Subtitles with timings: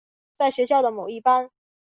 [0.39, 1.51] 在学校的某一班。